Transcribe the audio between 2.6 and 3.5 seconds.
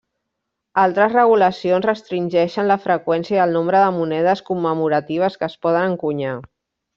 la freqüència i